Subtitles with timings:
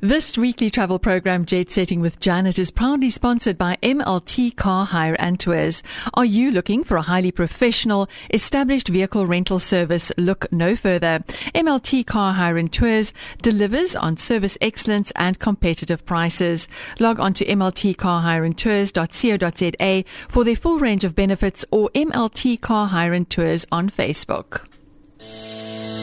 [0.00, 5.16] This weekly travel program, Jet Setting with Janet, is proudly sponsored by MLT Car Hire
[5.18, 5.82] and Tours.
[6.14, 10.12] Are you looking for a highly professional, established vehicle rental service?
[10.16, 11.24] Look no further.
[11.52, 16.68] MLT Car Hire and Tours delivers on service excellence and competitive prices.
[17.00, 23.28] Log on to mltcarhireandtours.co.za for their full range of benefits or MLT Car Hire and
[23.28, 24.64] Tours on Facebook.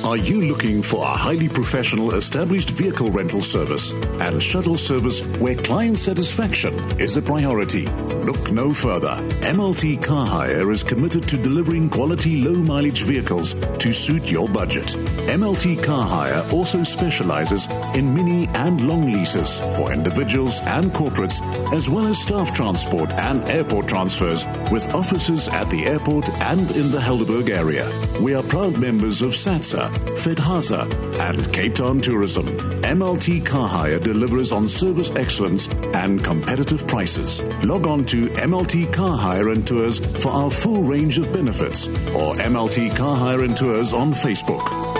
[0.03, 5.55] Are you looking for a highly professional established vehicle rental service and shuttle service where
[5.55, 7.85] client satisfaction is a priority?
[7.85, 9.15] Look no further.
[9.41, 14.95] MLT Car Hire is committed to delivering quality low mileage vehicles to suit your budget.
[15.35, 21.41] MLT Car Hire also specializes in mini and long leases for individuals and corporates,
[21.73, 26.89] as well as staff transport and airport transfers with offices at the airport and in
[26.89, 27.91] the Helderberg area.
[28.21, 32.45] We are proud members of SATSA FedHasa, and Cape Town Tourism.
[32.81, 37.41] MLT Car Hire delivers on service excellence and competitive prices.
[37.63, 42.35] Log on to MLT Car Hire and Tours for our full range of benefits or
[42.35, 44.94] MLT Car Hire and Tours on Facebook.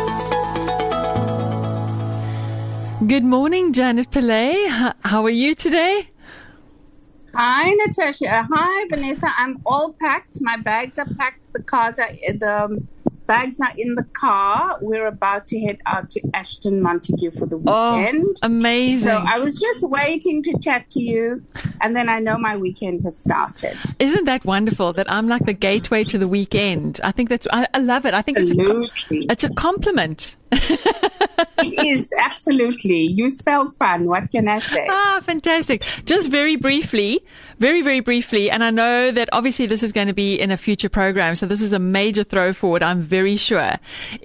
[3.08, 4.94] Good morning, Janet Pillay.
[5.04, 6.10] How are you today?
[7.36, 8.34] Hi, Natasha.
[8.34, 9.28] Uh, hi, Vanessa.
[9.38, 10.40] I'm all packed.
[10.40, 11.42] My bags are packed.
[11.54, 12.82] The cars are the
[13.28, 14.78] bags are in the car.
[14.82, 18.38] We're about to head out to Ashton Montagu for the oh, weekend.
[18.42, 19.10] Oh, amazing.
[19.10, 21.44] So I was just waiting to chat to you,
[21.82, 23.78] and then I know my weekend has started.
[24.00, 27.02] Isn't that wonderful that I'm like the gateway to the weekend?
[27.04, 28.14] I think that's, I, I love it.
[28.14, 28.88] I think Absolutely.
[28.88, 30.38] it's a, it's a compliment.
[30.52, 33.02] It is absolutely.
[33.02, 34.06] You spell fun.
[34.06, 34.88] What can I say?
[34.90, 35.84] Ah, fantastic.
[36.06, 37.24] Just very briefly,
[37.60, 40.58] very, very briefly, and I know that obviously this is going to be in a
[40.58, 43.74] future program, so this is a major throw forward, I'm very sure,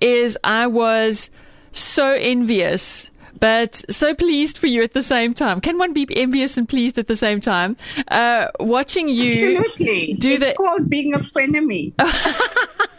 [0.00, 1.30] is I was
[1.72, 5.60] so envious but so pleased for you at the same time.
[5.60, 7.76] Can one be envious and pleased at the same time?
[8.08, 10.14] Uh, watching you Absolutely.
[10.14, 11.94] do it's the called being a frenemy.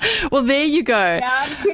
[0.32, 0.98] well, there you go.
[0.98, 1.64] Yeah.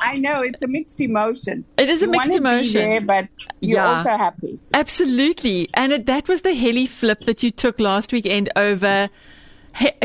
[0.00, 1.64] I know it's a mixed emotion.
[1.78, 3.28] It is a you mixed emotion, there, but
[3.60, 4.58] you're yeah, also happy.
[4.72, 9.08] Absolutely, and it, that was the heli flip that you took last weekend over.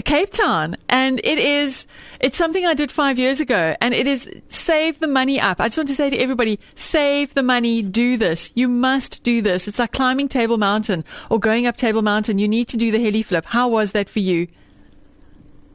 [0.03, 1.85] Cape Town, and it is
[2.19, 5.59] it's something I did five years ago, and it is save the money up.
[5.59, 8.51] I just want to say to everybody, save the money, do this.
[8.55, 9.67] You must do this.
[9.67, 12.39] It's like climbing Table Mountain or going up Table Mountain.
[12.39, 13.45] You need to do the heli flip.
[13.45, 14.47] How was that for you?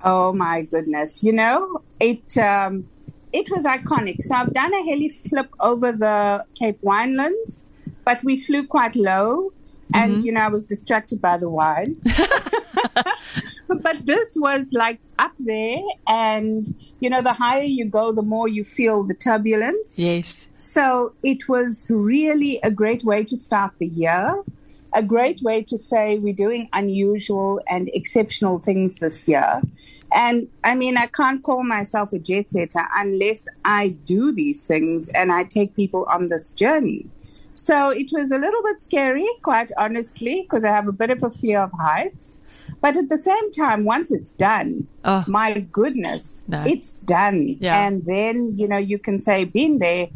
[0.04, 1.22] Oh my goodness!
[1.24, 2.36] You know it.
[2.38, 2.88] Um,
[3.32, 4.22] it was iconic.
[4.22, 7.64] So I've done a heli flip over the Cape Winelands,
[8.04, 9.52] but we flew quite low,
[9.92, 10.20] and mm-hmm.
[10.26, 11.96] you know I was distracted by the wine.
[13.68, 18.46] but this was like up there, and you know the higher you go, the more
[18.46, 19.98] you feel the turbulence.
[19.98, 20.48] Yes.
[20.56, 24.44] So it was really a great way to start the year
[24.94, 29.60] a great way to say we're doing unusual and exceptional things this year.
[30.14, 35.08] And I mean, I can't call myself a jet setter unless I do these things
[35.08, 37.06] and I take people on this journey.
[37.54, 41.22] So it was a little bit scary, quite honestly, because I have a bit of
[41.22, 42.40] a fear of heights.
[42.80, 46.64] But at the same time, once it's done, oh, my goodness, no.
[46.66, 47.56] it's done.
[47.60, 47.86] Yeah.
[47.86, 50.08] And then, you know, you can say, been there,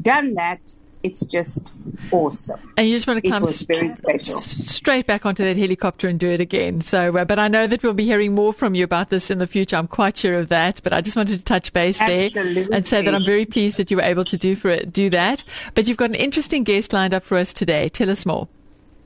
[0.00, 0.74] done that,
[1.06, 1.72] it's just
[2.10, 2.60] awesome.
[2.76, 4.38] And you just want to come very special.
[4.38, 6.80] straight back onto that helicopter and do it again.
[6.80, 9.38] So, uh, but I know that we'll be hearing more from you about this in
[9.38, 9.76] the future.
[9.76, 10.80] I'm quite sure of that.
[10.82, 12.64] But I just wanted to touch base Absolutely.
[12.64, 14.92] there and say that I'm very pleased that you were able to do for it,
[14.92, 15.44] do that.
[15.74, 17.88] But you've got an interesting guest lined up for us today.
[17.88, 18.48] Tell us more.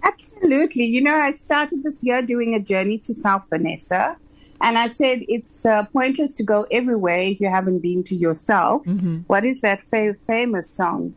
[0.03, 0.85] Absolutely.
[0.85, 4.17] You know, I started this year doing a journey to South Vanessa.
[4.63, 8.85] And I said, it's uh, pointless to go everywhere if you haven't been to yourself.
[8.85, 9.19] Mm-hmm.
[9.27, 11.15] What is that fa- famous song?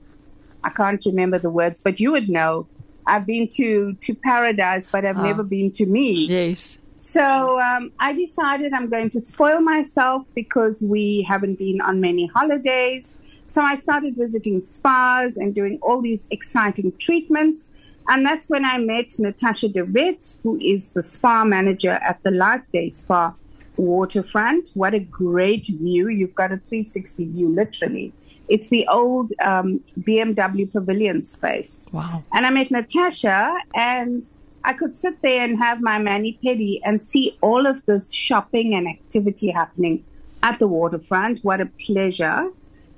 [0.63, 2.67] I can't remember the words, but you would know.
[3.05, 5.23] I've been to to paradise, but I've oh.
[5.23, 6.27] never been to me.
[6.27, 6.77] Yes.
[6.95, 12.27] So um, I decided I'm going to spoil myself because we haven't been on many
[12.27, 13.17] holidays.
[13.45, 17.67] So I started visiting spas and doing all these exciting treatments.
[18.07, 22.63] And that's when I met Natasha DeWitt, who is the spa manager at the Life
[22.71, 23.33] Day Spa
[23.77, 24.69] waterfront.
[24.73, 26.07] What a great view.
[26.09, 28.13] You've got a 360 view, literally.
[28.49, 31.85] It's the old um, BMW pavilion space.
[31.91, 32.23] Wow.
[32.33, 34.27] And I met Natasha, and
[34.63, 38.75] I could sit there and have my mani pedi and see all of this shopping
[38.75, 40.03] and activity happening
[40.41, 41.43] at the waterfront.
[41.43, 42.49] What a pleasure.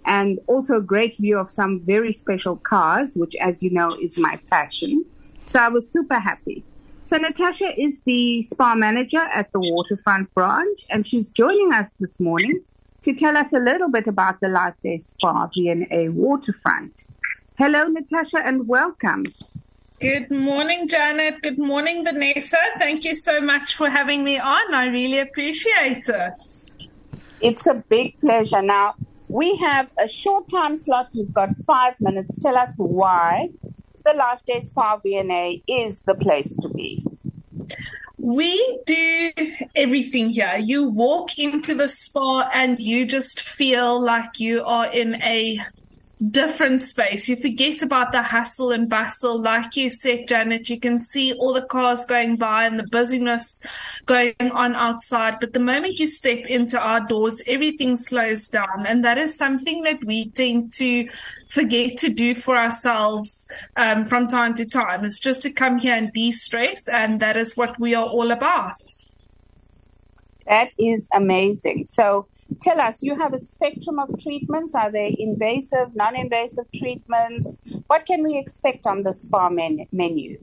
[0.05, 4.19] And also a great view of some very special cars, which, as you know, is
[4.19, 5.05] my passion.
[5.47, 6.63] So I was super happy.
[7.03, 12.19] So Natasha is the spa manager at the waterfront branch, and she's joining us this
[12.19, 12.61] morning
[13.05, 17.03] to tell us a little bit about the Life Day Spa V&A Waterfront.
[17.55, 19.25] Hello, Natasha, and welcome.
[20.01, 21.43] Good morning, Janet.
[21.43, 22.57] Good morning, Vanessa.
[22.79, 24.73] Thank you so much for having me on.
[24.73, 26.63] I really appreciate it.
[27.41, 28.63] It's a big pleasure.
[28.63, 28.95] Now,
[29.27, 31.09] we have a short time slot.
[31.11, 32.39] You've got five minutes.
[32.39, 33.49] Tell us why
[34.03, 37.05] the Life Day Spa V&A is the place to be.
[38.25, 39.31] We do
[39.75, 40.57] everything here.
[40.57, 45.59] You walk into the spa and you just feel like you are in a
[46.31, 47.27] different space.
[47.27, 49.39] You forget about the hustle and bustle.
[49.39, 53.61] Like you said, Janet, you can see all the cars going by and the busyness
[54.05, 55.39] going on outside.
[55.39, 58.85] But the moment you step into our doors, everything slows down.
[58.87, 61.09] And that is something that we tend to
[61.49, 63.45] forget to do for ourselves
[63.75, 65.03] um, from time to time.
[65.03, 66.87] It's just to come here and de stress.
[66.87, 68.73] And that is what we are all about.
[70.47, 71.85] That is amazing.
[71.85, 72.27] So,
[72.61, 74.75] tell us, you have a spectrum of treatments.
[74.75, 77.57] Are they invasive, non invasive treatments?
[77.87, 80.37] What can we expect on the spa men- menu?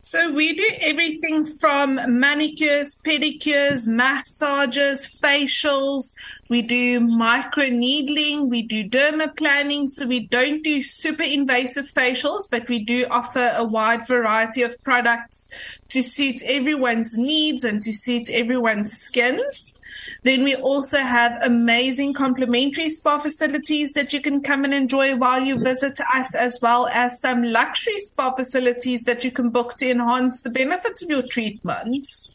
[0.00, 6.14] So we do everything from manicures, pedicures, massages, facials.
[6.48, 8.48] We do micro needling.
[8.48, 9.88] We do dermaplaning.
[9.88, 14.80] So we don't do super invasive facials, but we do offer a wide variety of
[14.84, 15.48] products
[15.88, 19.74] to suit everyone's needs and to suit everyone's skins.
[20.22, 25.42] Then we also have amazing complimentary spa facilities that you can come and enjoy while
[25.42, 29.90] you visit us, as well as some luxury spa facilities that you can book to
[29.90, 32.34] enhance the benefits of your treatments.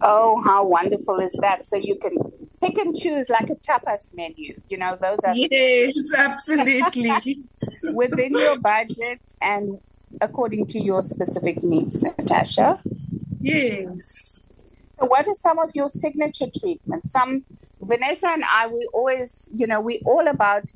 [0.00, 1.66] Oh, how wonderful is that?
[1.66, 2.16] So you can
[2.60, 4.60] pick and choose like a tapas menu.
[4.68, 7.44] You know, those are yes, absolutely
[7.92, 9.78] within your budget and
[10.20, 12.80] according to your specific needs, Natasha.
[13.40, 14.38] Yes.
[15.02, 17.10] So what are some of your signature treatments?
[17.10, 17.44] Some
[17.80, 20.70] Vanessa and I, we always, you know, we all about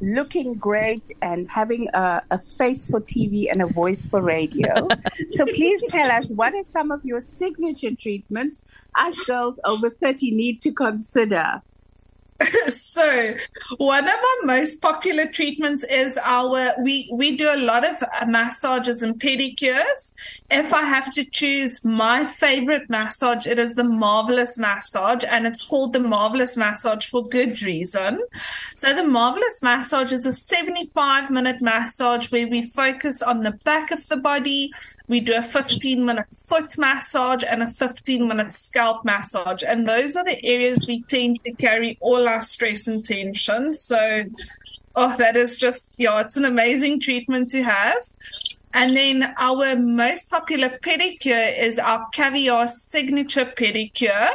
[0.00, 4.88] looking great and having a, a, face for TV and a voice for radio.
[5.28, 8.62] so please tell us what are some of your signature treatments
[8.96, 11.62] us girls over 30 need to consider?
[12.68, 13.34] so
[13.78, 18.26] one of our most popular treatments is our we we do a lot of uh,
[18.26, 20.14] massages and pedicures.
[20.50, 25.64] If i have to choose my favorite massage it is the marvelous massage and it's
[25.64, 28.22] called the marvelous massage for good reason.
[28.76, 33.90] So the marvelous massage is a 75 minute massage where we focus on the back
[33.90, 34.72] of the body.
[35.08, 40.14] We do a 15 minute foot massage and a 15 minute scalp massage and those
[40.14, 43.72] are the areas we tend to carry all stress and tension.
[43.72, 44.24] So,
[44.94, 48.02] oh, that is just, yeah, it's an amazing treatment to have.
[48.74, 54.30] And then our most popular pedicure is our caviar signature pedicure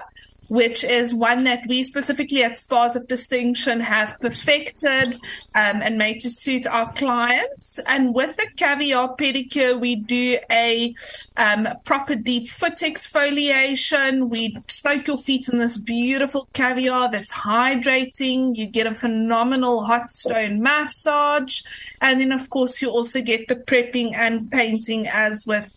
[0.54, 5.16] which is one that we specifically at Spas of Distinction have perfected
[5.56, 7.80] um, and made to suit our clients.
[7.88, 10.94] And with the caviar pedicure, we do a
[11.38, 14.30] um, proper deep foot exfoliation.
[14.30, 18.56] We soak your feet in this beautiful caviar that's hydrating.
[18.56, 21.64] You get a phenomenal hot stone massage.
[22.00, 25.76] And then, of course, you also get the prepping and painting as with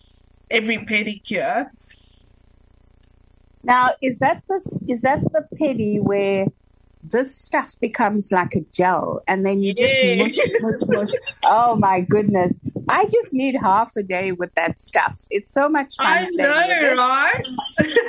[0.51, 1.71] every pedicure.
[3.67, 4.81] Now, is that this?
[4.89, 6.47] Is that the pedi where
[7.03, 11.11] this stuff becomes like a gel, and then you just mush, mush, mush.
[11.45, 12.53] Oh my goodness!
[12.89, 15.19] I just need half a day with that stuff.
[15.31, 16.07] It's so much fun.
[16.07, 17.45] I know, right?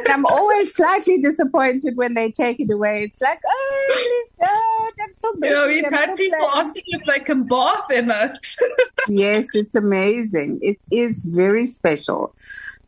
[0.07, 3.03] I'm always slightly disappointed when they take it away.
[3.03, 6.67] It's like, oh, God, I'm so You know, we've had people playing.
[6.67, 8.55] asking if they can bath in it.
[9.09, 10.59] yes, it's amazing.
[10.61, 12.35] It is very special.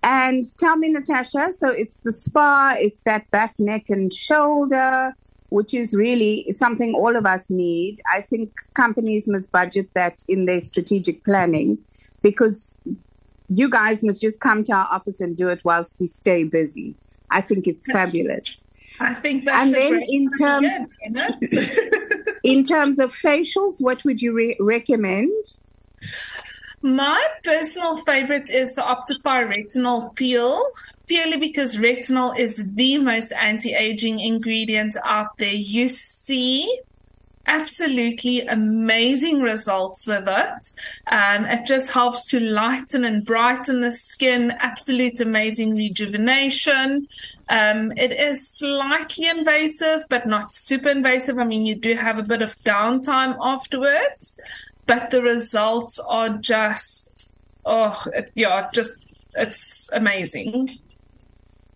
[0.03, 5.13] And tell me, Natasha, so it's the spa, it's that back, neck, and shoulder,
[5.49, 7.99] which is really something all of us need.
[8.13, 11.77] I think companies must budget that in their strategic planning
[12.21, 12.77] because
[13.49, 16.95] you guys must just come to our office and do it whilst we stay busy.
[17.31, 18.65] I think it's fabulous.
[18.99, 20.71] I think that's and then in terms
[22.43, 25.31] in terms of facials, what would you re- recommend?
[26.81, 30.63] My personal favorite is the Optiphi Retinol Peel,
[31.07, 35.53] purely because retinol is the most anti aging ingredient out there.
[35.53, 36.81] You see
[37.49, 40.71] absolutely amazing results with it.
[41.11, 47.07] Um, it just helps to lighten and brighten the skin, absolute amazing rejuvenation.
[47.49, 51.39] Um, it is slightly invasive, but not super invasive.
[51.39, 54.39] I mean, you do have a bit of downtime afterwards
[54.89, 57.33] but the results are just
[57.65, 58.91] oh it, yeah just
[59.35, 60.69] it's amazing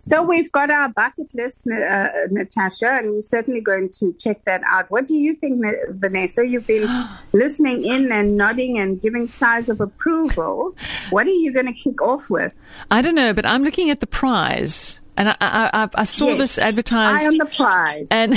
[0.06, 4.62] So we've got our bucket list, uh, Natasha, and we're certainly going to check that
[4.68, 4.92] out.
[4.92, 6.46] What do you think, Vanessa?
[6.46, 6.90] You've been
[7.32, 10.76] listening in and nodding and giving signs of approval.
[11.12, 12.52] What are you going to kick off with?
[12.92, 15.00] I don't know, but I'm looking at the prize.
[15.16, 17.22] And I, I, I saw yes, this advertised.
[17.22, 18.08] I am the prize.
[18.12, 18.34] And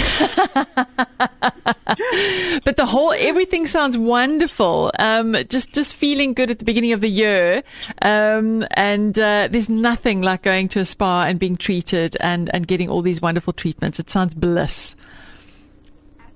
[2.65, 4.93] but the whole everything sounds wonderful.
[4.99, 7.63] Um, just just feeling good at the beginning of the year.
[8.03, 12.67] Um, and uh, there's nothing like going to a spa and being treated and and
[12.67, 13.99] getting all these wonderful treatments.
[13.99, 14.97] It sounds bliss.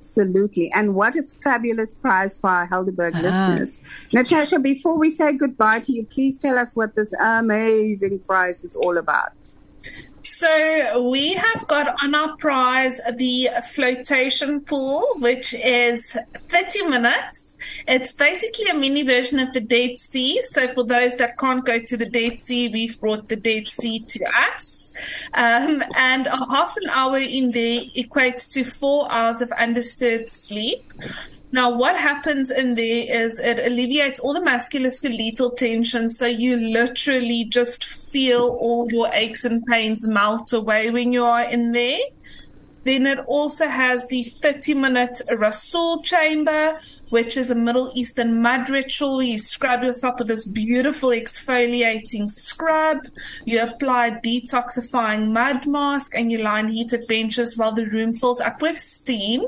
[0.01, 0.73] Absolutely.
[0.73, 3.21] And what a fabulous prize for our Helderberg ah.
[3.21, 3.79] listeners.
[4.15, 8.75] Natasha, before we say goodbye to you, please tell us what this amazing prize is
[8.75, 9.55] all about.
[10.23, 16.17] So we have got on our prize the flotation pool, which is
[16.49, 17.57] 30 minutes.
[17.89, 20.43] It's basically a mini version of the Dead Sea.
[20.43, 24.01] So for those that can't go to the Dead Sea, we've brought the Dead Sea
[24.01, 24.93] to us.
[25.35, 30.85] Um, and a half an hour in there equates to four hours of undisturbed sleep.
[31.53, 36.09] Now, what happens in there is it alleviates all the musculoskeletal tension.
[36.09, 41.45] So you literally just feel all your aches and pains melt away when you are
[41.45, 42.01] in there.
[42.85, 48.71] Then it also has the 30 minute Rasul chamber, which is a Middle Eastern mud
[48.71, 52.99] ritual where you scrub yourself with this beautiful exfoliating scrub.
[53.45, 58.41] You apply detoxifying mud mask and you lie on heated benches while the room fills
[58.41, 59.45] up with steam.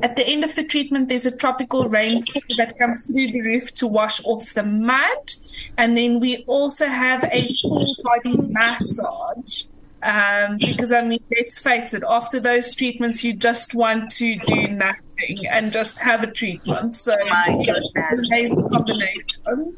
[0.00, 3.74] At the end of the treatment, there's a tropical rainfall that comes through the roof
[3.74, 5.32] to wash off the mud.
[5.76, 9.64] And then we also have a full body massage
[10.02, 14.68] um, because I mean, let's face it, after those treatments, you just want to do
[14.68, 16.94] nothing and just have a treatment.
[16.94, 17.64] So, My
[18.12, 19.76] amazing combination.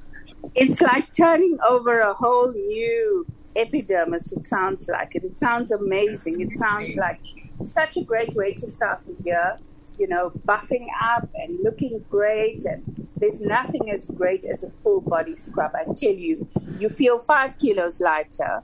[0.55, 4.33] It's like turning over a whole new epidermis.
[4.33, 5.25] It sounds like it.
[5.25, 6.41] It sounds amazing.
[6.41, 7.21] It sounds like
[7.65, 9.59] such a great way to start the year.
[9.99, 15.01] You know, buffing up and looking great, and there's nothing as great as a full
[15.01, 15.73] body scrub.
[15.75, 16.47] I tell you,
[16.79, 18.63] you feel five kilos lighter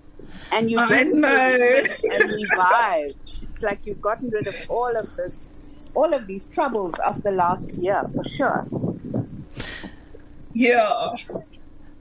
[0.52, 3.16] and you just and revived.
[3.43, 5.49] It's like you've gotten rid of all of this,
[5.95, 8.66] all of these troubles of the last year for sure.
[10.52, 11.14] Yeah.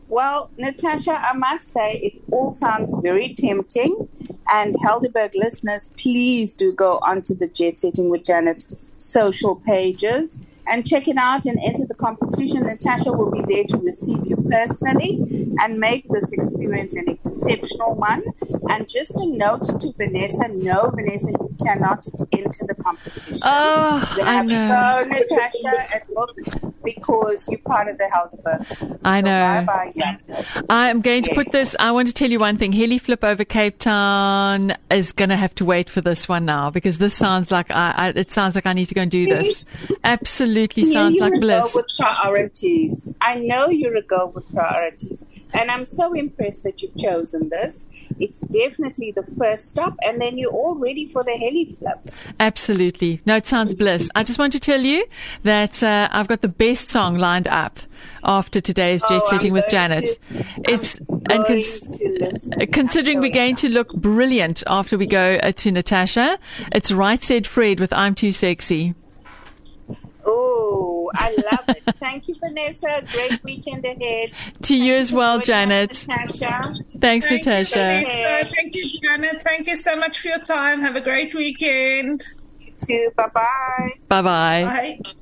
[0.08, 4.08] Well, Natasha, I must say it all sounds very tempting.
[4.48, 8.63] And Helderberg listeners, please do go onto the Jet Setting with Janet
[8.98, 10.38] social pages
[10.68, 12.63] and check it out and enter the competition.
[12.63, 15.20] Natasha will be there to receive you personally
[15.60, 18.24] and make this experience an exceptional one.
[18.70, 23.42] And just a note to Vanessa no, Vanessa, you cannot enter the competition.
[23.44, 25.04] Oh, you have I know.
[25.04, 26.36] to go, Natasha, and look
[26.84, 29.00] because you're part of the Helderberg.
[29.04, 29.66] I so know.
[29.66, 29.92] Bye-bye.
[29.96, 30.18] Yeah.
[30.70, 32.72] I'm going to put this, I want to tell you one thing.
[32.72, 36.70] Heli Flip over Cape Town is going to have to wait for this one now
[36.70, 39.25] because this sounds like I, I it sounds like I need to go and do
[39.25, 39.66] this.
[40.04, 41.74] Absolutely sounds like bliss.
[41.75, 43.14] with priorities.
[43.22, 45.24] I know you're a girl with priorities,
[45.54, 47.86] and I'm so impressed that you've chosen this.
[48.20, 52.10] It's definitely the first stop, and then you're all ready for the heli flip.
[52.40, 53.22] Absolutely.
[53.25, 54.10] No, it sounds bliss.
[54.16, 55.06] I just want to tell you
[55.44, 57.80] that uh, I've got the best song lined up
[58.24, 60.20] after today's jet oh, setting with Janet.
[60.30, 65.72] To, it's and cons- considering we're going to look brilliant after we go uh, to
[65.72, 66.40] Natasha,
[66.72, 68.96] it's right said Fred with "I'm Too Sexy."
[70.25, 71.64] Oh, I love.
[72.00, 73.01] Thank you, Vanessa.
[73.12, 74.32] Great weekend ahead.
[74.32, 74.38] To
[74.68, 76.08] Thank you as well, Janet.
[76.08, 76.62] Natasha.
[76.98, 78.01] Thanks, Thank Natasha.
[78.01, 79.42] You, Thank you, Janet.
[79.44, 80.82] Thank you so much for your time.
[80.82, 82.24] Have a great weekend.
[82.60, 83.12] You too.
[83.15, 83.92] Bye-bye.
[84.08, 84.63] Bye-bye.
[85.04, 85.15] Bye.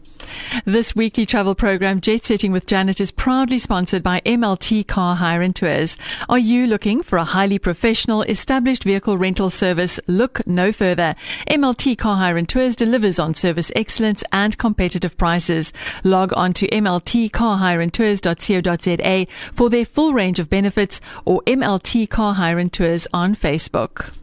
[0.65, 5.41] This weekly travel program, Jet Setting with Janet, is proudly sponsored by MLT Car Hire
[5.41, 5.97] and Tours.
[6.29, 9.99] Are you looking for a highly professional, established vehicle rental service?
[10.07, 11.15] Look no further.
[11.49, 15.73] MLT Car Hire and Tours delivers on service excellence and competitive prices.
[16.03, 22.71] Log on to mltcarhireandtours.co.za for their full range of benefits or MLT Car Hire and
[22.71, 24.13] Tours on Facebook.